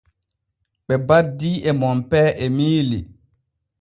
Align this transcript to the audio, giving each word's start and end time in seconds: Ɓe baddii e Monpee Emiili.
Ɓe 0.85 0.93
baddii 1.07 1.61
e 1.69 1.71
Monpee 1.79 2.29
Emiili. 2.43 2.99